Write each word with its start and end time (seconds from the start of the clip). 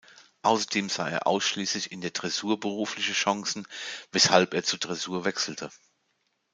Außerdem 0.41 0.89
sah 0.89 1.09
er 1.09 1.27
ausschließlich 1.27 1.91
in 1.91 2.01
der 2.01 2.09
Dressur 2.09 2.59
berufliche 2.59 3.13
Chancen, 3.13 3.67
weshalb 4.11 4.55
er 4.55 4.63
zur 4.63 4.79
Dressur 4.79 5.25
wechselte. 5.25 5.69